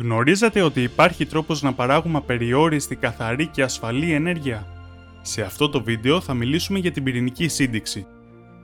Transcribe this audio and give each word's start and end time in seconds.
Γνωρίζετε 0.00 0.62
ότι 0.62 0.82
υπάρχει 0.82 1.26
τρόπος 1.26 1.62
να 1.62 1.72
παράγουμε 1.72 2.18
απεριόριστη, 2.18 2.96
καθαρή 2.96 3.46
και 3.46 3.62
ασφαλή 3.62 4.12
ενέργεια; 4.12 4.66
Σε 5.22 5.42
αυτό 5.42 5.68
το 5.68 5.82
βίντεο 5.82 6.20
θα 6.20 6.34
μιλήσουμε 6.34 6.78
για 6.78 6.90
την 6.92 7.02
πυρηνική 7.02 7.48
σύνδεξη, 7.48 8.06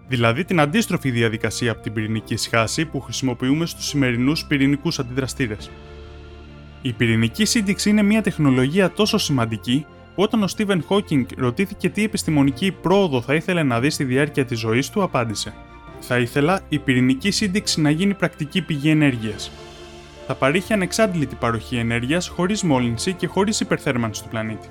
δηλαδή 0.08 0.44
την 0.44 0.60
αντίστροφη 0.60 1.10
διαδικασία 1.10 1.70
από 1.70 1.82
την 1.82 1.92
πυρηνική 1.92 2.36
σχάση 2.36 2.84
που 2.84 3.00
χρησιμοποιούμε 3.00 3.66
στους 3.66 3.86
σημερινούς 3.86 4.44
πυρηνικούς 4.44 4.98
αντιδραστήρες. 4.98 5.70
Η 6.82 6.92
πυρηνική 6.92 7.44
σύνδεξη 7.44 7.90
είναι 7.90 8.02
μια 8.02 8.22
τεχνολογία 8.22 8.90
τόσο 8.90 9.18
σημαντική 9.18 9.86
που 10.14 10.22
όταν 10.22 10.42
ο 10.42 10.46
Στίβεν 10.46 10.82
Χόκινγκ 10.82 11.26
ρωτήθηκε 11.36 11.88
τι 11.88 12.04
επιστημονική 12.04 12.72
πρόοδο 12.72 13.20
θα 13.20 13.34
ήθελε 13.34 13.62
να 13.62 13.80
δει 13.80 13.90
στη 13.90 14.04
διάρκεια 14.04 14.44
της 14.44 14.58
ζωής 14.58 14.90
του, 14.90 15.02
απάντησε 15.02 15.54
«Θα 16.00 16.18
ήθελα 16.18 16.60
η 16.68 16.78
πυρηνική 16.78 17.30
σύνδεξη 17.30 17.80
να 17.80 17.90
γίνει 17.90 18.14
πρακτική 18.14 18.62
πηγή 18.62 18.90
ενέργειας, 18.90 19.50
θα 20.32 20.38
παρήχει 20.38 20.72
ανεξάντλητη 20.72 21.34
παροχή 21.34 21.76
ενέργειας 21.76 22.28
χωρίς 22.28 22.62
μόλυνση 22.62 23.12
και 23.12 23.26
χωρίς 23.26 23.60
υπερθέρμανση 23.60 24.22
του 24.22 24.28
πλανήτη. 24.28 24.68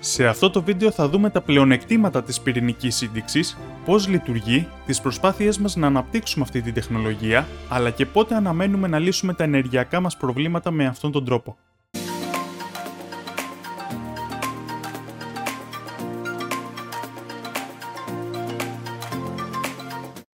Σε 0.00 0.26
αυτό 0.26 0.50
το 0.50 0.62
βίντεο 0.62 0.90
θα 0.90 1.08
δούμε 1.08 1.30
τα 1.30 1.40
πλεονεκτήματα 1.40 2.22
της 2.22 2.40
πυρηνικής 2.40 2.96
σύνδεξης, 2.96 3.58
πώς 3.84 4.08
λειτουργεί, 4.08 4.68
τις 4.86 5.00
προσπάθειές 5.00 5.58
μας 5.58 5.76
να 5.76 5.86
αναπτύξουμε 5.86 6.44
αυτή 6.44 6.62
την 6.62 6.74
τεχνολογία, 6.74 7.48
αλλά 7.68 7.90
και 7.90 8.06
πότε 8.06 8.34
αναμένουμε 8.34 8.88
να 8.88 8.98
λύσουμε 8.98 9.34
τα 9.34 9.44
ενεργειακά 9.44 10.00
μας 10.00 10.16
προβλήματα 10.16 10.70
με 10.70 10.86
αυτόν 10.86 11.12
τον 11.12 11.24
τρόπο. 11.24 11.56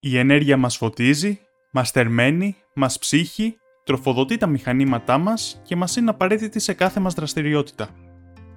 Η 0.01 0.19
ενέργεια 0.19 0.57
μας 0.57 0.77
φωτίζει, 0.77 1.41
μας 1.73 1.91
θερμαίνει, 1.91 2.57
μας 2.75 2.99
ψύχει 2.99 3.57
τροφοδοτεί 3.87 4.37
τα 4.37 4.47
μηχανήματά 4.47 5.19
μας 5.19 5.61
και 5.63 5.77
μας 5.77 5.97
είναι 5.97 6.11
απαραίτητη 6.11 6.61
σε 6.61 6.73
κάθε 6.73 7.01
μας 7.01 7.15
δραστηριότητα. 7.15 7.89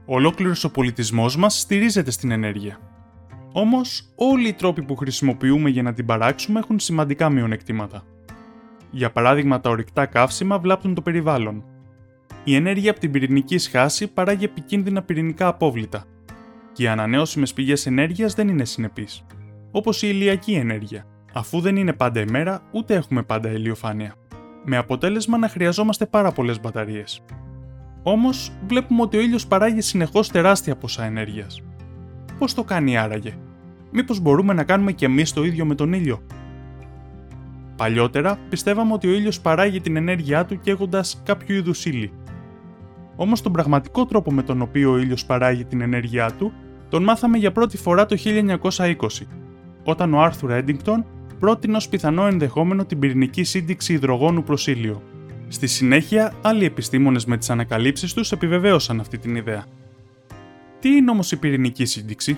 Ολόκληρος 0.05 0.63
ο 0.63 0.71
πολιτισμός 0.71 1.37
μας 1.37 1.59
στηρίζεται 1.59 2.11
στην 2.11 2.31
ενέργεια. 2.31 2.79
Όμως, 3.51 4.09
όλοι 4.15 4.47
οι 4.47 4.53
τρόποι 4.53 4.83
που 4.83 4.95
χρησιμοποιούμε 4.95 5.69
για 5.69 5.83
να 5.83 5.93
την 5.93 6.05
παράξουμε 6.05 6.59
έχουν 6.59 6.79
σημαντικά 6.79 7.29
μειονεκτήματα. 7.29 8.03
Για 8.91 9.11
παράδειγμα, 9.11 9.61
τα 9.61 9.69
ορυκτά 9.69 10.05
καύσιμα 10.05 10.59
βλάπτουν 10.59 10.93
το 10.93 11.01
περιβάλλον. 11.01 11.63
Η 12.43 12.55
ενέργεια 12.55 12.91
από 12.91 12.99
την 12.99 13.11
πυρηνική 13.11 13.57
σχάση 13.57 14.07
παράγει 14.07 14.45
επικίνδυνα 14.45 15.01
πυρηνικά 15.01 15.47
απόβλητα. 15.47 16.03
Και 16.73 16.83
οι 16.83 16.87
ανανεώσιμες 16.87 17.53
πηγές 17.53 17.85
ενέργειας 17.85 18.33
δεν 18.33 18.47
είναι 18.47 18.65
συνεπείς. 18.65 19.25
Όπως 19.71 20.01
η 20.01 20.07
ηλιακή 20.11 20.53
ενέργεια, 20.53 21.05
αφού 21.33 21.59
δεν 21.59 21.75
είναι 21.75 21.93
πάντα 21.93 22.19
ημέρα 22.19 22.61
ούτε 22.71 22.93
έχουμε 22.93 23.23
πάντα 23.23 23.49
ηλιοφάνεια 23.49 24.15
με 24.69 24.77
αποτέλεσμα 24.77 25.37
να 25.37 25.49
χρειαζόμαστε 25.49 26.05
πάρα 26.05 26.31
πολλές 26.31 26.59
μπαταρίες. 26.59 27.21
Όμως, 28.03 28.51
βλέπουμε 28.67 29.01
ότι 29.01 29.17
ο 29.17 29.21
ήλιος 29.21 29.47
παράγει 29.47 29.81
συνεχώς 29.81 30.29
τεράστια 30.29 30.75
ποσά 30.75 31.03
ενέργειας. 31.03 31.61
Πώς 32.39 32.53
το 32.53 32.63
κάνει 32.63 32.97
άραγε, 32.97 33.33
Μήπως 33.91 34.19
μπορούμε 34.19 34.53
να 34.53 34.63
κάνουμε 34.63 34.91
και 34.91 35.05
εμείς 35.05 35.33
το 35.33 35.43
ίδιο 35.43 35.65
με 35.65 35.75
τον 35.75 35.93
ήλιο; 35.93 36.21
Παλιότερα 37.75 38.39
πιστεύαμε 38.49 38.93
ότι 38.93 39.07
ο 39.07 39.13
ήλιος 39.13 39.41
παράγει 39.41 39.81
την 39.81 39.95
ενέργειά 39.95 40.45
του 40.45 40.59
καίγοντας 40.59 41.21
κάποιο 41.25 41.55
είδους 41.55 41.85
ύλη. 41.85 42.11
Όμως 43.15 43.41
τον 43.41 43.51
πραγματικό 43.51 44.05
τρόπο 44.05 44.31
με 44.31 44.43
τον 44.43 44.61
οποίο 44.61 44.91
ο 44.91 44.97
ήλιος 44.97 45.25
παράγει 45.25 45.65
την 45.65 45.81
ενέργειά 45.81 46.31
του 46.31 46.53
τον 46.89 47.03
μάθαμε 47.03 47.37
για 47.37 47.51
πρώτη 47.51 47.77
φορά 47.77 48.05
το 48.05 48.17
1920, 48.19 48.95
όταν 49.83 50.13
ο 50.13 50.21
Άρθουρ 50.21 50.51
Έντιγκτον 50.51 51.05
πρότεινε 51.39 51.77
ως 51.77 51.89
πιθανό 51.89 52.25
ενδεχόμενο 52.25 52.85
την 52.85 52.99
πυρηνική 52.99 53.43
σύνδεξη 53.43 53.93
υδρογόνου 53.93 54.43
προ 54.43 54.57
ήλιο. 54.65 55.03
Στη 55.47 55.67
συνέχεια, 55.67 56.33
άλλοι 56.41 56.65
επιστήμονες 56.65 57.25
με 57.25 57.37
τις 57.37 57.49
ανακαλύψεις 57.49 58.13
τους 58.13 58.31
επιβεβαίωσαν 58.31 58.99
αυτή 58.99 59.17
την 59.17 59.35
ιδέα. 59.35 59.65
Τι 60.79 60.89
είναι 60.89 61.11
όμως 61.11 61.31
η 61.31 61.37
πυρηνική 61.37 61.85
σύνδεξη; 61.85 62.37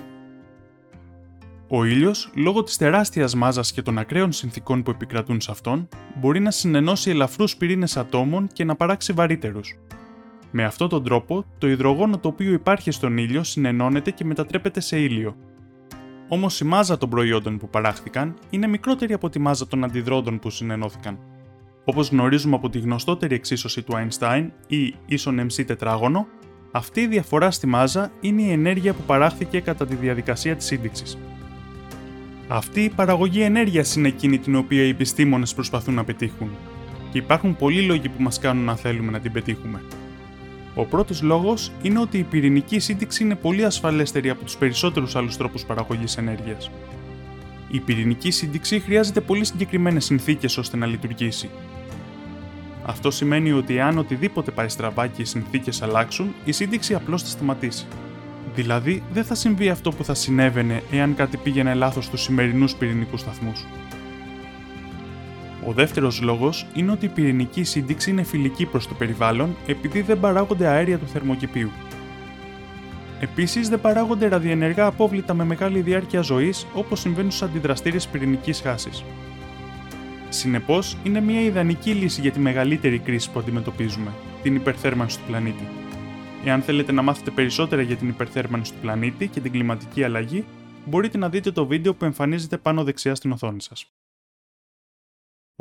Ο 1.68 1.86
ήλιος, 1.86 2.32
λόγω 2.36 2.64
της 2.64 2.78
τεράστιας 2.78 3.36
μάζας 3.36 3.72
και 3.72 3.82
των 3.82 3.98
ακραίων 3.98 4.32
συνθήκων 4.32 4.84
που 4.84 4.92
επικρατούν 4.92 5.42
σε 5.42 5.52
αυτόν, 5.52 5.88
μπορεί 6.20 6.40
να 6.40 6.52
συνενώσει 6.52 7.10
ελαφρούς 7.10 7.58
πυρήνες 7.58 7.98
ατόμων 7.98 8.48
και 8.54 8.64
να 8.64 8.76
παράξει 8.76 9.14
βαρύτερους. 9.14 9.76
Με 10.52 10.64
αυτόν 10.64 10.90
τον 10.90 11.04
τρόπο, 11.04 11.46
το 11.58 11.68
υδρογόνο 11.68 12.18
το 12.18 12.28
οποίο 12.28 12.54
υπάρχει 12.54 12.92
στον 12.92 13.18
ήλιο 13.18 13.44
συνενώνεται 13.44 14.12
και 14.12 14.26
μετατρέπεται 14.26 14.80
σε 14.80 15.00
ήλιο, 15.00 15.36
Όμως 16.34 16.60
η 16.60 16.66
μάζα 16.66 16.98
των 16.98 17.10
προϊόντων 17.10 17.58
που 17.58 17.70
παράχθηκαν 17.70 18.36
είναι 18.50 18.68
μικρότερη 18.68 19.14
από 19.14 19.30
τη 19.30 19.40
μάζα 19.40 19.68
των 19.68 19.84
αντιδρόντων 19.84 20.40
που 20.40 20.50
συνενώθηκαν. 20.50 21.20
Όπως 21.86 22.10
γνωρίζουμε 22.10 22.56
από 22.56 22.70
τη 22.70 22.80
γνωστότερη 22.80 23.36
εξίσωση 23.36 23.82
του 23.82 23.94
Einstein 23.94 24.48
ή 24.68 24.96
ίσον 25.06 25.48
MC 25.48 25.66
τετράγωνο, 25.66 26.28
αυτή 26.72 27.02
η 27.02 27.08
διαφορά 27.08 27.52
στη 27.52 27.68
μάζα 27.68 28.12
είναι 28.22 28.42
η 28.42 28.52
ενέργεια 28.52 28.94
που 28.94 29.02
παράχθηκε 29.06 29.60
κατά 29.60 29.86
τη 29.86 29.96
διαδικασία 29.96 30.56
της 30.56 30.66
σύνδεξης. 30.66 31.18
Αυτή 32.48 32.84
η 32.84 32.90
παραγωγή 32.90 33.42
ενέργειας 33.42 33.96
είναι 33.96 34.08
εκείνη 34.08 34.38
την 34.38 34.56
οποία 34.56 34.84
οι 34.84 34.90
επιστήμονες 34.90 35.54
προσπαθούν 35.54 35.94
να 35.94 36.04
πετύχουν, 36.04 36.50
και 37.12 37.18
υπάρχουν 37.18 37.56
πολλοί 37.56 37.82
λόγοι 37.82 38.10
που 38.10 38.22
μας 38.22 38.40
κάνουν 38.40 38.64
να 38.64 38.76
θέλουμε 38.76 39.12
να 39.12 39.20
την 39.20 39.32
πετύχουμε. 39.32 39.82
Ο 40.76 40.86
πρώτος 40.86 41.22
λόγος 41.22 41.72
είναι 41.82 42.00
ότι 42.00 42.18
η 42.18 42.24
πυρηνική 42.24 42.80
σύνδεξη 42.80 43.24
είναι 43.24 43.36
πολύ 43.36 43.66
ασφαλέστερη 43.66 44.30
από 44.30 44.44
τους 44.44 44.58
περισσότερους 44.58 45.16
άλλους 45.16 45.38
τρόπους 45.38 45.66
παραγωγής 45.66 46.18
ενέργειας. 46.18 46.72
Η 47.72 47.80
πυρηνική 47.80 48.32
σύνδεξη 48.32 48.80
χρειάζεται 48.80 49.22
πολύ 49.22 49.46
συγκεκριμένες 49.46 50.06
συνθήκες 50.06 50.58
ώστε 50.58 50.78
να 50.78 50.86
λειτουργήσει. 50.86 51.50
Αυτό 52.86 53.12
σημαίνει 53.12 53.52
ότι 53.52 53.80
αν 53.80 53.98
οτιδήποτε 53.98 54.52
πάει 54.52 54.70
στραβά 54.70 55.08
και 55.08 55.22
οι 55.22 55.26
συνθήκες 55.26 55.82
αλλάξουν, 55.82 56.34
η 56.46 56.52
σύνδεξη 56.52 56.94
απλώς 56.94 57.24
θα 57.24 57.30
σταματήσει. 57.30 57.86
Δηλαδή, 58.56 59.04
δεν 59.14 59.24
θα 59.24 59.36
συμβεί 59.36 59.70
αυτό 59.70 59.92
που 59.92 60.04
θα 60.04 60.14
συνέβαινε 60.14 60.84
εάν 60.92 61.16
κάτι 61.16 61.38
πήγαινε 61.38 61.74
λάθος 61.74 62.06
στους 62.06 62.22
σημερινούς 62.22 62.76
πυρηνικούς 62.76 63.20
σταθμούς. 63.20 63.66
Ο 65.66 65.72
δεύτερος 65.72 66.22
λόγος 66.22 66.66
είναι 66.74 66.92
ότι 66.92 67.06
η 67.06 67.10
πυρηνική 67.10 67.64
σύνδεξη 67.64 68.10
είναι 68.10 68.24
φιλική 68.24 68.66
προς 68.66 68.88
το 68.88 68.94
περιβάλλον 68.94 69.56
επειδή 69.68 70.02
δεν 70.02 70.20
παράγονται 70.20 70.68
αέρια 70.68 70.98
του 70.98 71.08
θερμοκηπίου. 71.08 71.70
Επίσης, 73.20 73.70
δεν 73.70 73.82
παράγονται 73.82 74.28
ραδιενεργά 74.28 74.86
απόβλητα 74.86 75.34
με 75.34 75.44
μεγάλη 75.44 75.82
διάρκεια 75.82 76.22
ζωής 76.22 76.68
όπως 76.74 77.00
συμβαίνουν 77.00 77.32
στου 77.32 77.46
αντιδραστήρες 77.46 78.08
πυρηνικής 78.08 78.62
χάσης. 78.62 79.04
Συνεπώς, 80.30 80.98
είναι 81.04 81.22
μια 81.22 81.42
ιδανική 81.42 81.92
λύση 81.92 82.22
για 82.22 82.32
τη 82.32 82.40
μεγαλύτερη 82.40 83.00
κρίση 83.00 83.32
που 83.32 83.40
αντιμετωπίζουμε, 83.40 84.12
την 84.44 84.56
υπερθέρμανση 84.56 85.18
του 85.18 85.24
πλανήτη. 85.28 85.68
Εάν 86.46 86.62
θέλετε 86.62 86.92
να 86.92 87.02
μάθετε 87.02 87.32
περισσότερα 87.32 87.82
για 87.82 87.96
την 87.96 88.08
υπερθέρμανση 88.08 88.72
του 88.72 88.78
πλανήτη 88.82 89.28
και 89.28 89.40
την 89.40 89.52
κλιματική 89.52 90.04
αλλαγή, 90.04 90.46
μπορείτε 90.86 91.18
να 91.18 91.30
δείτε 91.30 91.52
το 91.52 91.66
βίντεο 91.66 91.94
που 91.94 92.06
εμφανίζεται 92.06 92.58
πάνω 92.58 92.84
δεξιά 92.84 93.16
στην 93.16 93.32
οθόνη 93.32 93.62
σας. 93.62 93.92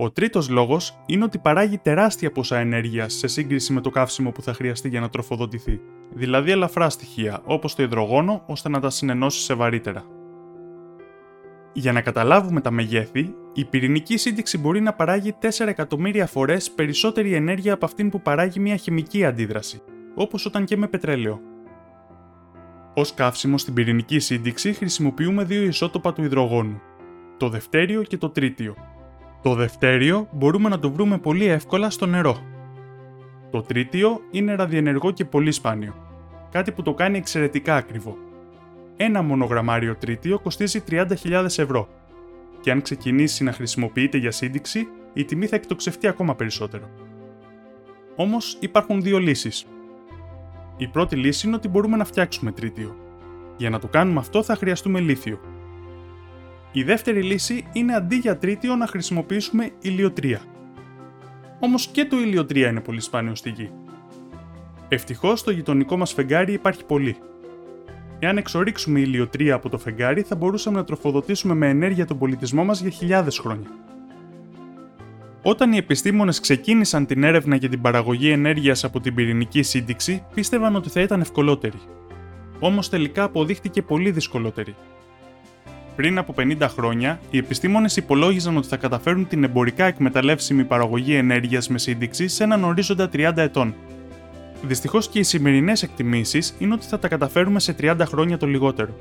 Ο 0.03 0.11
τρίτος 0.11 0.49
λόγος 0.49 1.03
είναι 1.07 1.25
ότι 1.25 1.39
παράγει 1.39 1.79
τεράστια 1.79 2.33
ποσά 2.33 2.59
ενέργειας 2.59 3.15
σε 3.15 3.27
σύγκριση 3.27 3.73
με 3.73 3.81
το 3.81 3.91
καύσιμο 3.91 4.31
που 4.31 4.43
θα 4.43 4.53
χρειαστεί 4.53 4.89
για 4.89 5.01
να 5.01 5.09
τροφοδοτηθεί, 5.09 5.81
δηλαδή 6.13 6.51
ελαφρά 6.51 6.91
στοιχεία 6.91 7.41
όπως 7.45 7.75
το 7.75 7.83
υδρογόνο 7.83 8.43
ώστε 8.47 8.69
να 8.69 8.81
τα 8.81 8.91
συνενώσει 8.91 9.41
σε 9.41 9.55
βαρύτερα. 9.55 10.05
Για 11.73 11.93
να 11.93 12.01
καταλάβουμε 12.01 12.61
τα 12.61 12.71
μεγέθη, 12.71 13.35
η 13.53 13.65
πυρηνική 13.65 14.17
σύνδεξη 14.17 14.59
μπορεί 14.59 14.81
να 14.81 14.93
παράγει 14.93 15.35
4 15.41 15.67
εκατομμύρια 15.67 16.27
φορές 16.27 16.71
περισσότερη 16.71 17.35
ενέργεια 17.35 17.73
από 17.73 17.85
αυτήν 17.85 18.11
που 18.11 18.23
παράγει 18.23 18.61
μια 18.61 18.77
χημική 18.77 19.25
αντίδραση, 19.25 19.83
όπως 20.15 20.47
όταν 20.47 20.65
και 20.65 20.77
με 20.77 20.87
πετρέλαιο. 20.87 21.41
Ω 22.95 23.03
καύσιμο 23.15 23.59
στην 23.59 23.75
πυρηνική 23.75 24.19
σύνδεξη 24.19 24.73
χρησιμοποιούμε 24.73 25.45
δύο 25.45 25.63
ισότοπα 25.63 26.13
του 26.13 26.25
υδρογόνου, 26.25 26.81
το 27.37 27.49
δευτέριο 27.49 28.03
και 28.03 28.17
το 28.17 28.31
τρίτιο, 28.31 28.75
το 29.43 29.55
δευτέριο 29.55 30.29
μπορούμε 30.33 30.69
να 30.69 30.79
το 30.79 30.93
βρούμε 30.93 31.19
πολύ 31.19 31.45
εύκολα 31.45 31.91
στο 31.91 32.07
νερό. 32.07 32.39
Το 33.51 33.63
τρίτιο 33.63 34.21
είναι 34.31 34.55
ραδιενεργό 34.55 35.11
και 35.11 35.25
πολύ 35.25 35.53
σπάνιο, 35.53 35.95
κάτι 36.51 36.73
που 36.73 36.83
το 36.83 36.95
κάνει 36.95 37.19
εξαιρετικά 37.19 37.77
ακριβό. 37.77 38.17
Ένα 38.97 39.23
μονογραμμάριο 39.23 39.97
τρίτιο 39.97 40.39
κοστίζει 40.39 40.83
30.000 40.91 41.45
ευρώ 41.45 41.89
και 42.61 42.71
αν 42.71 42.83
ξεκινήσει 42.83 43.45
να 43.45 43.53
χρησιμοποιείται 43.53 44.19
για 44.19 44.31
σύνδεξη, 44.31 44.89
η 45.13 45.25
τιμή 45.25 45.47
θα 45.47 45.57
εκτοξευτεί 45.57 46.07
ακόμα 46.07 46.35
περισσότερο. 46.35 46.89
Όμως 48.17 48.57
υπάρχουν 48.61 49.03
δύο 49.03 49.19
λύσεις. 49.19 49.67
Η 50.77 50.89
πρώτη 50.89 51.17
λύση 51.17 51.47
είναι 51.47 51.57
ότι 51.57 51.69
μπορούμε 51.69 51.97
να 51.97 52.05
φτιάξουμε 52.05 52.53
τρίτιο. 52.53 52.97
Για 53.57 53.71
να 53.71 53.79
το 53.79 53.87
κάνουμε 53.87 54.19
αυτό 54.19 54.43
θα 54.43 54.57
χρειαστούμε 54.57 55.01
λίθιο, 55.01 55.41
η 56.73 56.83
δεύτερη 56.83 57.23
λύση 57.23 57.65
είναι 57.73 57.95
αντί 57.95 58.17
για 58.17 58.37
τρίτιο 58.37 58.77
να 58.77 58.87
χρησιμοποιήσουμε 58.87 59.71
ηλιοτρία. 59.81 60.41
Όμως 61.61 61.87
και 61.87 62.05
το 62.05 62.17
ηλιοτρία 62.17 62.69
είναι 62.69 62.81
πολύ 62.81 63.01
σπάνιο 63.01 63.35
στη 63.35 63.51
γη. 63.51 63.71
Ευτυχώς 64.89 65.41
στο 65.41 65.51
γειτονικό 65.51 65.97
μας 65.97 66.13
φεγγάρι 66.13 66.53
υπάρχει 66.53 66.85
πολύ. 66.85 67.17
Εάν 68.19 68.37
εξορίξουμε 68.37 69.01
ηλιοτρία 69.01 69.55
από 69.55 69.69
το 69.69 69.79
φεγγάρι, 69.79 70.23
θα 70.23 70.37
μπορούσαμε 70.37 70.77
να 70.77 70.85
τροφοδοτήσουμε 70.85 71.55
με 71.55 71.69
ενέργεια 71.69 72.07
τον 72.07 72.19
πολιτισμό 72.19 72.65
μας 72.65 72.81
για 72.81 72.91
χιλιάδες 72.91 73.39
χρόνια. 73.39 73.69
Όταν 75.43 75.73
οι 75.73 75.77
επιστήμονες 75.77 76.41
ξεκίνησαν 76.41 77.07
την 77.07 77.25
έρευνα 77.25 77.57
για 77.57 77.69
την 77.69 77.81
παραγωγή 77.81 78.31
ενέργειας 78.31 78.85
από 78.85 79.01
την 79.01 79.15
πυρηνική 79.15 79.63
σύνδεξη, 79.63 80.25
πίστευαν 80.35 80.77
ότι 80.77 80.89
θα 80.89 81.01
ήταν 81.01 81.21
ευκολότερη. 81.21 81.79
Όμως 82.59 82.89
τελικά 82.89 83.25
αποδείχτηκε 83.25 83.83
πολύ 83.83 84.11
δυσκολότερη. 84.11 84.75
Πριν 85.97 86.19
από 86.19 86.35
50 86.39 86.67
χρόνια, 86.69 87.21
οι 87.31 87.39
επιστήμονες 87.39 87.97
υπολόγιζαν 87.97 88.57
ότι 88.57 88.69
θα 88.69 88.77
καταφέρουν 88.77 89.29
την 89.29 89.45
εμπορικά 89.45 89.85
εκμεταλλεύσιμη 89.85 90.65
παραγωγή 90.65 91.15
ενέργειας 91.15 91.69
με 91.69 91.79
σύνδεξη 91.79 92.29
σε 92.29 92.45
έναν 92.45 92.65
ορίζοντα 92.65 93.09
30 93.13 93.33
ετών. 93.37 93.75
Δυστυχώς 94.63 95.09
και 95.09 95.19
οι 95.19 95.23
σημερινές 95.23 95.83
εκτιμήσεις 95.83 96.55
είναι 96.59 96.75
ότι 96.75 96.87
θα 96.87 96.99
τα 96.99 97.09
καταφέρουμε 97.09 97.61
σε 97.61 97.75
30 97.81 97.97
χρόνια 98.07 98.37
το 98.37 98.47
λιγότερο. 98.47 98.95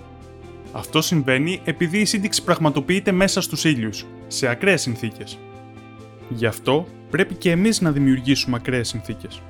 Αυτό 0.72 1.02
συμβαίνει 1.02 1.62
επειδή 1.64 2.00
η 2.00 2.06
σύνδεξη 2.06 2.44
πραγματοποιείται 2.44 3.12
μέσα 3.12 3.42
στους 3.42 3.64
ήλιους, 3.64 4.06
σε 4.28 4.48
ακραίες 4.48 4.82
συνθήκες. 4.82 5.38
Γι' 6.30 6.46
αυτό 6.46 6.88
πρέπει 7.10 7.34
και 7.34 7.52
εμείς 7.52 7.82
να 7.82 7.92
δημιουργήσουμε 7.92 8.56
ακραίες 8.56 8.88
συνθήκες. 8.88 9.42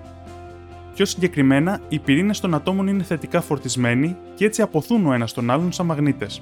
Πιο 0.95 1.05
συγκεκριμένα, 1.05 1.79
οι 1.89 1.99
πυρήνες 1.99 2.39
των 2.39 2.53
ατόμων 2.53 2.87
είναι 2.87 3.03
θετικά 3.03 3.41
φορτισμένοι 3.41 4.15
και 4.35 4.45
έτσι 4.45 4.61
αποθούν 4.61 5.05
ο 5.05 5.13
ένας 5.13 5.33
τον 5.33 5.49
άλλον 5.49 5.71
σαν 5.71 5.85
μαγνήτες. 5.85 6.41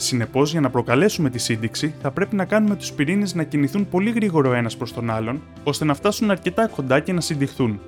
Συνεπώς, 0.00 0.50
για 0.50 0.60
να 0.60 0.70
προκαλέσουμε 0.70 1.30
τη 1.30 1.38
σύνδεξη, 1.38 1.94
θα 2.02 2.10
πρέπει 2.10 2.36
να 2.36 2.44
κάνουμε 2.44 2.76
τους 2.76 2.92
πυρήνες 2.92 3.34
να 3.34 3.42
κινηθούν 3.42 3.88
πολύ 3.88 4.10
γρήγορο 4.10 4.52
ένας 4.52 4.76
προς 4.76 4.92
τον 4.92 5.10
άλλον, 5.10 5.42
ώστε 5.64 5.84
να 5.84 5.94
φτάσουν 5.94 6.30
αρκετά 6.30 6.68
κοντά 6.68 7.00
και 7.00 7.12
να 7.12 7.20
συντυχθούν. 7.20 7.80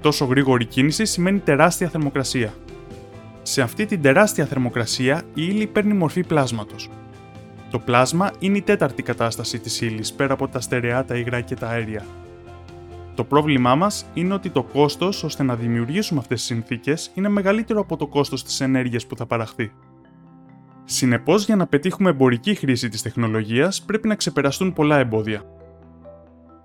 Τόσο 0.00 0.24
γρήγορη 0.24 0.64
κίνηση 0.64 1.04
σημαίνει 1.04 1.38
τεράστια 1.38 1.88
θερμοκρασία. 1.88 2.54
Σε 3.42 3.62
αυτή 3.62 3.86
την 3.86 4.02
τεράστια 4.02 4.46
θερμοκρασία, 4.46 5.22
η 5.34 5.42
ύλη 5.48 5.66
παίρνει 5.66 5.92
μορφή 5.92 6.24
πλάσματος. 6.24 6.90
Το 7.70 7.78
πλάσμα 7.78 8.30
είναι 8.38 8.56
η 8.56 8.62
τέταρτη 8.62 9.02
κατάσταση 9.02 9.58
της 9.58 9.80
ύλης 9.80 10.12
πέρα 10.12 10.32
από 10.32 10.48
τα 10.48 10.60
στερεά, 10.60 11.04
τα 11.04 11.16
υγρά 11.16 11.40
και 11.40 11.54
τα 11.54 11.68
αέρια. 11.68 12.04
Το 13.14 13.24
πρόβλημά 13.24 13.74
μας 13.74 14.06
είναι 14.14 14.34
ότι 14.34 14.50
το 14.50 14.62
κόστος 14.62 15.24
ώστε 15.24 15.42
να 15.42 15.54
δημιουργήσουμε 15.54 16.20
αυτές 16.20 16.38
τις 16.38 16.46
συνθήκες 16.46 17.10
είναι 17.14 17.28
μεγαλύτερο 17.28 17.80
από 17.80 17.96
το 17.96 18.06
κόστος 18.06 18.44
της 18.44 18.60
ενέργειας 18.60 19.06
που 19.06 19.16
θα 19.16 19.26
παραχθεί. 19.26 19.72
Συνεπώς, 20.84 21.44
για 21.44 21.56
να 21.56 21.66
πετύχουμε 21.66 22.10
εμπορική 22.10 22.54
χρήση 22.54 22.88
της 22.88 23.02
τεχνολογίας, 23.02 23.82
πρέπει 23.82 24.08
να 24.08 24.14
ξεπεραστούν 24.14 24.72
πολλά 24.72 24.98
εμπόδια. 24.98 25.42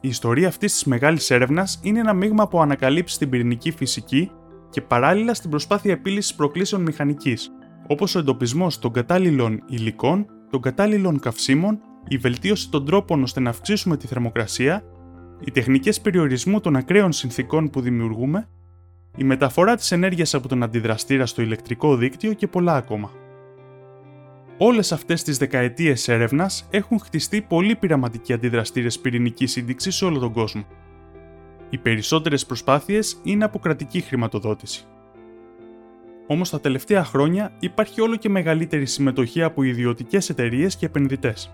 Η 0.02 0.08
ιστορία 0.08 0.48
αυτής 0.48 0.74
της 0.74 0.84
μεγάλης 0.84 1.32
έρευνας 1.32 1.80
είναι 1.84 2.00
ένα 2.00 2.14
μείγμα 2.14 2.44
από 2.44 2.62
ανακαλύψει 2.62 3.16
στην 3.16 3.30
πυρηνική 3.30 3.72
φυσική 3.72 4.32
και 4.70 4.82
παράλληλα 4.82 5.34
στην 5.34 5.50
προσπάθεια 5.50 5.92
επίλυσης 5.92 6.36
προκλήσεων 6.36 6.82
μηχανικής, 6.82 7.52
όπως 7.88 8.16
ο 8.16 8.20
εντοπισμός 8.20 8.80
των 8.80 8.92
κατάλληλων 8.92 9.64
υλικών, 9.68 10.26
των 10.50 10.62
κατάλληλων 10.62 11.20
καυσίμων, 11.20 11.80
η 12.08 12.18
βελτίωση 12.18 12.70
των 12.70 12.86
τρόπων 12.86 13.24
ώστε 13.24 13.40
να 13.40 13.50
αυξήσουμε 13.50 13.98
τη 13.98 14.08
θερμοκρασία, 14.08 14.84
οι 15.40 15.52
τεχνικές 15.52 16.02
περιορισμού 16.02 16.60
των 16.60 16.76
ακραίων 16.76 17.12
συνθήκων 17.12 17.70
που 17.70 17.82
δημιουργούμε, 17.82 18.50
η 19.18 19.24
μεταφορά 19.24 19.76
της 19.76 19.92
ενέργειας 19.92 20.34
από 20.34 20.48
τον 20.48 20.64
αντιδραστήρα 20.64 21.26
στο 21.26 21.42
ηλεκτρικό 21.42 21.96
δίκτυο 21.96 22.34
και 22.34 22.48
πολλά 22.48 22.76
ακόμα. 22.76 23.12
Όλες 24.58 24.92
αυτές 24.92 25.24
τις 25.24 25.38
δεκαετίες 25.38 26.08
έρευνας 26.08 26.68
έχουν 26.72 27.00
χτιστεί 27.00 27.42
πολύ 27.42 27.76
πειραματικοί 27.76 28.34
αντιδραστήρες 28.34 29.00
πυρηνικής 29.00 29.52
σύνδεξης 29.52 29.96
σε 29.96 30.06
όλο 30.06 30.20
τον 30.20 30.32
κόσμο. 30.32 30.66
Οι 31.70 31.78
περισσότερες 31.78 32.46
προσπάθειες 32.46 33.22
είναι 33.24 33.44
από 33.44 33.60
κρατική 33.60 34.02
χρηματοδότηση. 34.02 34.86
Όμως 36.28 36.50
τα 36.50 36.60
τελευταία 36.60 37.04
χρόνια 37.04 37.52
υπάρχει 37.60 38.02
όλο 38.02 38.16
και 38.16 38.30
μεγαλύτερη 38.30 38.86
συμμετοχή 38.86 39.44
από 39.44 39.64
ιδιωτικές 39.64 40.30
εταιρείες 40.30 40.76
και 40.76 40.86
επενδυτές. 40.86 41.54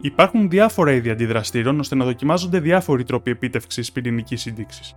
Υπάρχουν 0.00 0.50
διάφορα 0.50 0.92
είδη 0.92 1.10
αντιδραστήρων 1.10 1.78
ώστε 1.78 1.94
να 1.94 2.04
δοκιμάζονται 2.04 2.60
διάφοροι 2.60 3.04
τρόποι 3.04 3.30
επίτευξης 3.30 3.92
πυρηνικής 3.92 4.40
σύνδεξης. 4.40 4.94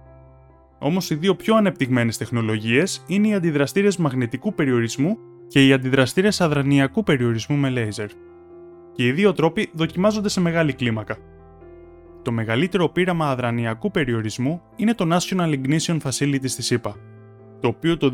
Όμως 0.79 1.09
οι 1.09 1.15
δύο 1.15 1.35
πιο 1.35 1.55
ανεπτυγμένες 1.55 2.17
τεχνολογίες 2.17 3.03
είναι 3.07 3.27
οι 3.27 3.33
αντιδραστήρες 3.33 3.97
μαγνητικού 3.97 4.53
περιορισμού 4.53 5.17
και 5.53 5.67
οι 5.67 5.73
αντιδραστήρες 5.73 6.41
αδρανιακού 6.41 7.03
περιορισμού 7.03 7.55
με 7.55 7.69
λέιζερ. 7.69 8.07
Και 8.93 9.05
οι 9.05 9.11
δύο 9.11 9.33
τρόποι 9.33 9.69
δοκιμάζονται 9.73 10.29
σε 10.29 10.39
μεγάλη 10.39 10.73
κλίμακα. 10.73 11.17
Το 12.21 12.31
μεγαλύτερο 12.31 12.89
πείραμα 12.89 13.29
αδρανιακού 13.29 13.91
περιορισμού 13.91 14.61
είναι 14.75 14.93
το 14.93 15.17
National 15.17 15.53
Ignition 15.61 15.97
Facility 15.97 16.43
στη 16.43 16.61
ΣΥΠΑ, 16.61 16.95
το 17.59 17.67
οποίο 17.67 17.97
το 17.97 18.11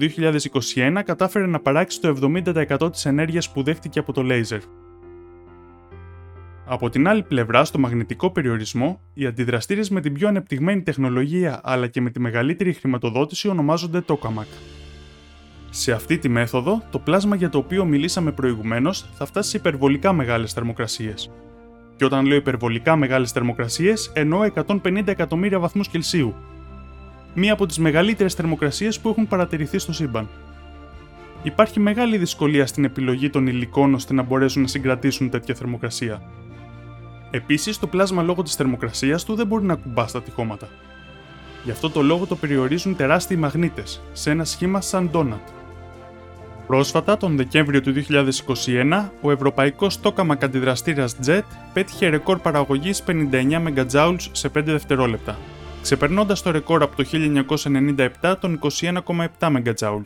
2021 0.76 1.02
κατάφερε 1.06 1.46
να 1.46 1.60
παράξει 1.60 2.02
το 2.02 2.16
70% 2.78 2.92
της 2.92 3.06
ενέργειας 3.06 3.52
που 3.52 3.64
δέχτηκε 3.64 4.00
από 4.00 4.14
το 4.14 4.24
λέιζερ. 4.24 4.60
Από 6.66 6.90
την 6.90 7.08
άλλη 7.08 7.24
πλευρά, 7.24 7.66
στο 7.66 7.80
μαγνητικό 7.80 8.32
περιορισμό, 8.32 9.02
οι 9.14 9.26
αντιδραστήρες 9.26 9.90
με 9.90 10.02
την 10.02 10.14
πιο 10.14 10.28
ανεπτυγμένη 10.28 10.82
τεχνολογία 10.82 11.60
αλλά 11.64 11.88
και 11.88 12.02
με 12.02 12.10
τη 12.10 12.20
μεγαλύτερη 12.20 12.74
χρηματοδότηση 12.74 13.48
ονομάζονται 13.48 14.04
tokamak. 14.08 14.79
Σε 15.70 15.92
αυτή 15.92 16.18
τη 16.18 16.30
μέθοδο, 16.30 16.84
το 16.90 17.00
πλάσμα 17.00 17.36
για 17.36 17.50
το 17.50 17.58
οποίο 17.58 17.86
μιλήσαμε 17.86 18.32
προηγουμένως 18.32 19.06
θα 19.14 19.26
φτάσει 19.26 19.50
σε 19.50 19.58
υπερβολικά 19.58 20.14
μεγάλες 20.14 20.54
θερμοκρασίες. 20.54 21.32
Και 21.96 22.06
όταν 22.06 22.26
λέω 22.26 22.38
υπερβολικά 22.38 22.96
μεγάλες 22.96 23.32
θερμοκρασίες, 23.32 24.12
εννοώ 24.14 24.44
150 24.44 25.08
εκατομμύρια 25.08 25.60
βαθμούς 25.60 25.88
Κελσίου. 25.88 26.36
Μία 27.34 27.54
από 27.54 27.66
τις 27.66 27.78
μεγαλύτερες 27.78 28.34
θερμοκρασίες 28.34 29.00
που 29.00 29.10
έχουν 29.10 29.28
παρατηρηθεί 29.28 29.78
στο 29.78 29.94
σύμπαν. 29.94 30.28
Υπάρχει 31.44 31.80
μεγάλη 31.80 32.18
δυσκολία 32.18 32.66
στην 32.66 32.84
επιλογή 32.84 33.30
των 33.30 33.48
υλικών 33.48 33.94
ώστε 33.94 34.14
να 34.14 34.24
μπορέσουν 34.24 34.62
να 34.62 34.68
συγκρατήσουν 34.68 35.30
τέτοια 35.30 35.56
θερμοκρασία. 35.56 36.22
Επίσης, 37.32 37.80
το 37.80 37.88
πλάσμα 37.88 38.24
λόγω 38.24 38.44
της 38.44 38.56
θερμοκρασίας 38.56 39.24
του 39.26 39.36
δεν 39.36 39.48
μπορεί 39.48 39.66
να 39.66 39.76
κουμπά 39.76 40.08
στα 40.08 40.22
τυχώματα. 40.22 40.68
Γι' 41.64 41.72
αυτό 41.72 41.90
το 41.90 42.02
λόγο 42.02 42.26
το 42.26 42.36
περιορίζουν 42.36 42.96
τεράστιοι 42.96 43.38
μαγνήτες, 43.40 44.02
σε 44.12 44.32
ένα 44.32 44.44
σχήμα 44.44 44.82
σαν 44.82 45.10
donut. 45.14 45.59
Πρόσφατα, 46.70 47.18
τον 47.18 47.36
Δεκέμβριο 47.38 47.82
του 47.82 47.94
2021, 47.94 49.10
ο 49.22 49.32
ευρωπαϊκός 49.32 50.00
τόκαμα 50.00 50.38
αντιδραστήρας 50.42 51.16
JET 51.26 51.42
πέτυχε 51.74 52.08
ρεκόρ 52.08 52.40
παραγωγής 52.40 53.04
59 53.08 53.64
MJ 53.68 54.16
σε 54.32 54.50
5 54.50 54.62
δευτερόλεπτα, 54.66 55.38
ξεπερνώντας 55.82 56.42
το 56.42 56.52
ρεκόρ 56.52 56.84
από 56.84 56.96
το 56.96 57.04
1997 58.22 58.36
των 58.40 58.60
21,7 59.40 59.52
MJ. 59.52 60.04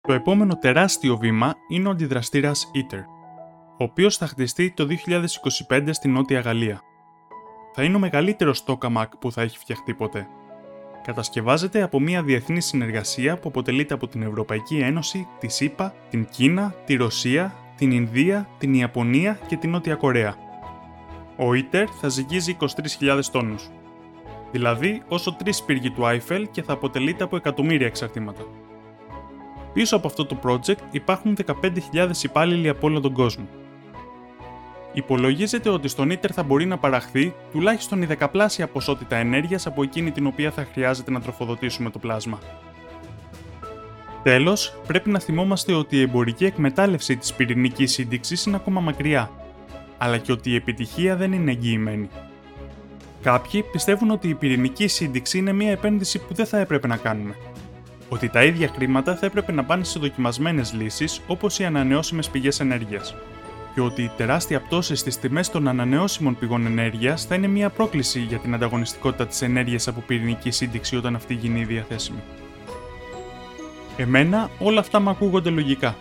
Το 0.00 0.12
επόμενο 0.12 0.58
τεράστιο 0.58 1.16
βήμα 1.16 1.54
είναι 1.68 1.88
ο 1.88 1.90
αντιδραστήρας 1.90 2.70
ITER, 2.74 3.17
ο 3.80 3.84
οποίος 3.84 4.16
θα 4.16 4.26
χτιστεί 4.26 4.70
το 4.70 4.86
2025 5.68 5.88
στη 5.90 6.08
Νότια 6.08 6.40
Γαλλία. 6.40 6.82
Θα 7.74 7.82
είναι 7.82 7.96
ο 7.96 7.98
μεγαλύτερος 7.98 8.64
tokamak 8.66 9.06
που 9.18 9.32
θα 9.32 9.42
έχει 9.42 9.58
φτιαχτεί 9.58 9.94
ποτέ. 9.94 10.28
Κατασκευάζεται 11.02 11.82
από 11.82 12.00
μια 12.00 12.22
διεθνή 12.22 12.60
συνεργασία 12.60 13.38
που 13.38 13.48
αποτελείται 13.48 13.94
από 13.94 14.08
την 14.08 14.22
Ευρωπαϊκή 14.22 14.78
Ένωση, 14.78 15.26
τη 15.38 15.48
ΣΥΠΑ, 15.48 15.94
την 16.10 16.26
Κίνα, 16.30 16.74
τη 16.84 16.94
Ρωσία, 16.94 17.54
την 17.76 17.90
Ινδία, 17.90 18.48
την 18.58 18.74
Ιαπωνία 18.74 19.38
και 19.46 19.56
την 19.56 19.70
Νότια 19.70 19.94
Κορέα. 19.94 20.36
Ο 21.36 21.50
ITER 21.50 21.84
θα 22.00 22.08
ζυγίζει 22.08 22.56
23.000 23.00 23.20
τόνους, 23.32 23.70
δηλαδή 24.52 25.02
όσο 25.08 25.32
τρεις 25.32 25.62
πύργοι 25.62 25.90
του 25.90 26.06
Άιφελ 26.06 26.48
και 26.50 26.62
θα 26.62 26.72
αποτελείται 26.72 27.24
από 27.24 27.36
εκατομμύρια 27.36 27.86
εξαρτήματα. 27.86 28.42
Πίσω 29.72 29.96
από 29.96 30.06
αυτό 30.06 30.26
το 30.26 30.38
project 30.42 30.78
υπάρχουν 30.90 31.36
15.000 31.92 32.10
υπάλληλοι 32.22 32.68
από 32.68 32.86
όλο 32.86 33.00
τον 33.00 33.12
κόσμο. 33.12 33.48
Υπολογίζεται 34.92 35.68
ότι 35.68 35.88
στον 35.88 36.10
ίτερ 36.10 36.30
θα 36.34 36.42
μπορεί 36.42 36.66
να 36.66 36.78
παραχθεί 36.78 37.34
τουλάχιστον 37.52 38.02
η 38.02 38.06
δεκαπλάσια 38.06 38.66
ποσότητα 38.66 39.16
ενέργειας 39.16 39.66
από 39.66 39.82
εκείνη 39.82 40.10
την 40.10 40.26
οποία 40.26 40.50
θα 40.50 40.66
χρειάζεται 40.72 41.10
να 41.10 41.20
τροφοδοτήσουμε 41.20 41.90
το 41.90 41.98
πλάσμα. 41.98 42.38
Τέλος, 44.22 44.80
πρέπει 44.86 45.10
να 45.10 45.18
θυμόμαστε 45.18 45.72
ότι 45.72 45.96
η 45.96 46.00
εμπορική 46.00 46.44
εκμετάλλευση 46.44 47.16
της 47.16 47.32
πυρηνικής 47.32 47.92
σύνδεξης 47.92 48.44
είναι 48.44 48.56
ακόμα 48.56 48.80
μακριά, 48.80 49.30
αλλά 49.98 50.18
και 50.18 50.32
ότι 50.32 50.50
η 50.50 50.54
επιτυχία 50.54 51.16
δεν 51.16 51.32
είναι 51.32 51.50
εγγυημένη. 51.50 52.08
Κάποιοι 53.22 53.62
πιστεύουν 53.62 54.10
ότι 54.10 54.28
η 54.28 54.34
πυρηνική 54.34 54.86
σύνδεξη 54.86 55.38
είναι 55.38 55.52
μια 55.52 55.70
επένδυση 55.70 56.18
που 56.18 56.34
δεν 56.34 56.46
θα 56.46 56.58
έπρεπε 56.58 56.86
να 56.86 56.96
κάνουμε, 56.96 57.34
ότι 58.08 58.28
τα 58.28 58.44
ίδια 58.44 58.68
χρήματα 58.68 59.16
θα 59.16 59.26
έπρεπε 59.26 59.52
να 59.52 59.64
πάνε 59.64 59.84
σε 59.84 59.98
δοκιμασμένες 59.98 60.72
λύσεις 60.72 61.20
όπως 61.26 61.58
οι 61.58 61.64
ανανεώσιμες 61.64 62.28
πηγές 62.28 62.60
ενέργειας. 62.60 63.14
Και 63.78 63.84
ότι 63.84 64.02
η 64.02 64.10
τεράστια 64.16 64.60
πτώση 64.60 64.94
στις 64.94 65.18
τιμές 65.18 65.50
των 65.50 65.68
ανανεώσιμων 65.68 66.38
πηγών 66.38 66.66
ενέργειας 66.66 67.24
θα 67.24 67.34
είναι 67.34 67.46
μια 67.46 67.70
πρόκληση 67.70 68.20
για 68.20 68.38
την 68.38 68.54
ανταγωνιστικότητα 68.54 69.26
της 69.26 69.42
ενέργειας 69.42 69.88
από 69.88 70.00
πυρηνική 70.06 70.50
σύνδεξη 70.50 70.96
όταν 70.96 71.14
αυτή 71.14 71.34
γίνει 71.34 71.64
διαθέσιμη. 71.64 72.18
Εμένα 73.96 74.50
όλα 74.58 74.80
αυτά 74.80 75.00
μου 75.00 75.10
ακούγονται 75.10 75.50
λογικά. 75.50 75.96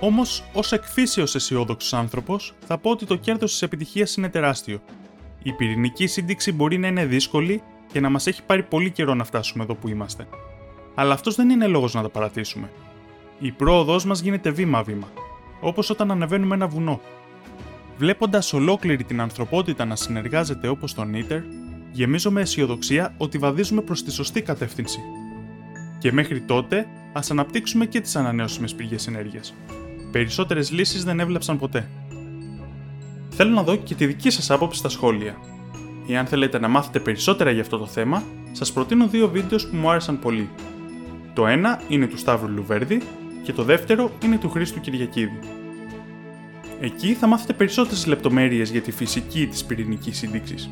Όμως, 0.00 0.44
ως 0.52 0.72
εκφύσεως 0.72 1.34
αισιόδοξος 1.34 1.92
άνθρωπος, 1.92 2.54
θα 2.66 2.78
πω 2.78 2.90
ότι 2.90 3.06
το 3.06 3.16
κέρδος 3.16 3.50
της 3.50 3.62
επιτυχίας 3.62 4.14
είναι 4.16 4.28
τεράστιο. 4.28 4.80
Η 5.42 5.52
πυρηνική 5.52 6.06
σύνδεξη 6.06 6.52
μπορεί 6.52 6.78
να 6.78 6.86
είναι 6.86 7.04
δύσκολη, 7.04 7.62
και 7.92 8.00
να 8.00 8.08
μας 8.08 8.26
έχει 8.26 8.42
πάρει 8.42 8.62
πολύ 8.62 8.90
καιρό 8.90 9.14
να 9.14 9.24
φτάσουμε 9.24 9.64
εδώ 9.64 9.74
που 9.74 9.88
είμαστε. 9.88 10.26
Αλλά 10.94 11.14
αυτός 11.14 11.34
δεν 11.34 11.50
είναι 11.50 11.66
λόγος 11.66 11.94
να 11.94 12.02
τα 12.02 12.08
παρατήσουμε. 12.08 12.70
Η 13.38 13.50
πρόοδός 13.50 14.04
μας 14.04 14.20
γίνεται 14.20 14.50
βήμα-βήμα, 14.50 15.08
όπως 15.60 15.90
όταν 15.90 16.10
ανεβαίνουμε 16.10 16.54
ένα 16.54 16.66
βουνό. 16.68 17.00
Βλέποντας 17.98 18.52
ολόκληρη 18.52 19.04
την 19.04 19.20
ανθρωπότητα 19.20 19.84
να 19.84 19.96
συνεργάζεται 19.96 20.68
όπως 20.68 20.94
τον 20.94 21.14
Ίτερ, 21.14 21.40
γεμίζω 21.92 22.30
με 22.30 22.40
αισιοδοξία 22.40 23.14
ότι 23.16 23.38
βαδίζουμε 23.38 23.80
προς 23.80 24.02
τη 24.02 24.12
σωστή 24.12 24.42
κατεύθυνση. 24.42 25.00
Και 25.98 26.12
μέχρι 26.12 26.40
τότε, 26.40 26.86
ας 27.12 27.30
αναπτύξουμε 27.30 27.86
και 27.86 28.00
τις 28.00 28.16
ανανεώσιμες 28.16 28.74
πηγές 28.74 29.06
ενέργειας. 29.06 29.54
Περισσότερες 30.12 30.70
λύσεις 30.70 31.04
δεν 31.04 31.20
έβλεψαν 31.20 31.58
ποτέ. 31.58 31.88
Θέλω 33.30 33.50
να 33.50 33.62
δω 33.62 33.76
και 33.76 33.94
τη 33.94 34.06
δική 34.06 34.30
σας 34.30 34.50
άποψη 34.50 34.78
στα 34.78 34.88
σχόλια. 34.88 35.36
Εάν 36.08 36.26
θέλετε 36.26 36.58
να 36.58 36.68
μάθετε 36.68 37.00
περισσότερα 37.00 37.50
για 37.50 37.62
αυτό 37.62 37.78
το 37.78 37.86
θέμα, 37.86 38.22
σας 38.52 38.72
προτείνω 38.72 39.06
δύο 39.06 39.28
βίντεος 39.28 39.68
που 39.68 39.76
μου 39.76 39.90
άρεσαν 39.90 40.18
πολύ. 40.18 40.48
Το 41.34 41.46
ένα 41.46 41.80
είναι 41.88 42.06
του 42.06 42.16
Σταύρου 42.16 42.48
Λουβέρδη 42.48 43.02
και 43.42 43.52
το 43.52 43.62
δεύτερο 43.62 44.10
είναι 44.24 44.38
του 44.38 44.50
Χρήστου 44.50 44.80
Κυριακίδη. 44.80 45.38
Εκεί 46.80 47.14
θα 47.14 47.26
μάθετε 47.26 47.52
περισσότερες 47.52 48.06
λεπτομέρειες 48.06 48.70
για 48.70 48.80
τη 48.80 48.92
φυσική 48.92 49.46
της 49.46 49.64
πυρηνικής 49.64 50.18
σύνδεξης. 50.18 50.70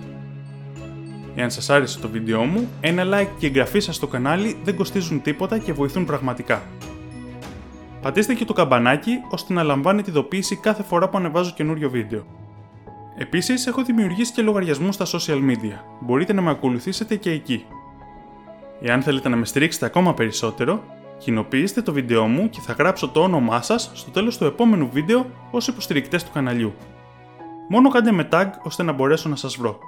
Εάν 1.35 1.51
σας 1.51 1.71
άρεσε 1.71 1.99
το 1.99 2.09
βίντεό 2.09 2.45
μου, 2.45 2.69
ένα 2.81 3.05
like 3.05 3.29
και 3.39 3.47
εγγραφή 3.47 3.81
σας 3.81 3.97
στο 3.97 4.07
κανάλι 4.07 4.57
δεν 4.65 4.77
κοστίζουν 4.77 5.23
τίποτα 5.23 5.59
και 5.59 5.73
βοηθούν 5.73 6.05
πραγματικά. 6.05 6.63
Πατήστε 8.03 8.35
και 8.35 8.45
το 8.45 8.53
καμπανάκι 8.53 9.13
ώστε 9.31 9.53
να 9.53 9.63
λαμβάνετε 9.63 10.11
ειδοποίηση 10.11 10.57
κάθε 10.57 10.83
φορά 10.83 11.09
που 11.09 11.19
ανεβάζω 11.19 11.53
καινούριο 11.55 11.91
βίντεο. 11.91 12.27
Επίσης, 13.21 13.67
έχω 13.67 13.83
δημιουργήσει 13.83 14.33
και 14.33 14.43
λογαριασμούς 14.43 14.95
στα 14.95 15.07
social 15.07 15.39
media. 15.51 15.79
Μπορείτε 16.01 16.33
να 16.33 16.43
με 16.43 16.51
ακολουθήσετε 16.51 17.17
και 17.17 17.31
εκεί. 17.31 17.65
Εάν 18.81 19.03
θέλετε 19.03 19.29
να 19.29 19.37
με 19.37 19.45
στηρίξετε 19.45 19.87
ακόμα 19.87 20.15
περισσότερο, 20.15 20.85
κοινοποιήστε 21.19 21.83
το 21.83 21.93
βίντεό 21.93 22.27
μου 22.27 22.51
και 22.51 22.61
θα 22.61 22.73
γράψω 22.73 23.09
το 23.09 23.23
όνομά 23.23 23.63
σας 23.63 23.91
στο 23.95 24.11
τέλος 24.11 24.39
του 24.39 24.45
επόμενου 24.45 24.89
βίντεο 24.93 25.27
ως 25.51 25.69
υποστηρικτές 25.69 26.25
του 26.25 26.31
καναλιού. 26.33 26.75
Μόνο 27.69 27.89
κάντε 27.89 28.13
με 28.13 28.29
tag 28.33 28.51
ώστε 28.63 28.83
να 28.83 28.93
μπορέσω 28.93 29.29
να 29.29 29.37
σας 29.37 29.57
βρω. 29.57 29.79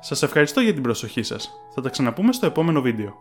Σας 0.00 0.22
ευχαριστώ 0.22 0.60
για 0.60 0.72
την 0.72 0.82
προσοχή 0.82 1.22
σας. 1.22 1.50
Θα 1.74 1.80
τα 1.80 1.88
ξαναπούμε 1.88 2.32
στο 2.32 2.46
επόμενο 2.46 2.80
βίντεο. 2.80 3.16